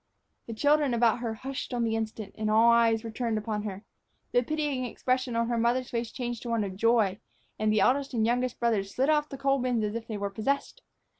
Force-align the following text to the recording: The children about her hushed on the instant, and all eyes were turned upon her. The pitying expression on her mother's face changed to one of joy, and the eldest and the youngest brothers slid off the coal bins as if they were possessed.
The 0.47 0.55
children 0.55 0.95
about 0.95 1.19
her 1.19 1.35
hushed 1.35 1.75
on 1.75 1.83
the 1.83 1.95
instant, 1.95 2.33
and 2.35 2.49
all 2.49 2.71
eyes 2.71 3.03
were 3.03 3.11
turned 3.11 3.37
upon 3.37 3.61
her. 3.61 3.85
The 4.31 4.41
pitying 4.41 4.83
expression 4.83 5.35
on 5.35 5.47
her 5.47 5.59
mother's 5.59 5.91
face 5.91 6.09
changed 6.11 6.41
to 6.41 6.49
one 6.49 6.63
of 6.63 6.75
joy, 6.75 7.19
and 7.59 7.71
the 7.71 7.81
eldest 7.81 8.15
and 8.15 8.23
the 8.25 8.27
youngest 8.27 8.59
brothers 8.59 8.95
slid 8.95 9.09
off 9.11 9.29
the 9.29 9.37
coal 9.37 9.59
bins 9.59 9.83
as 9.83 9.93
if 9.93 10.07
they 10.07 10.17
were 10.17 10.31
possessed. 10.31 10.81